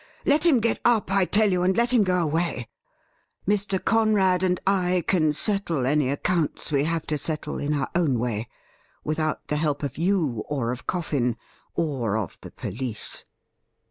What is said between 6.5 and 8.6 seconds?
we have to settle in our own way,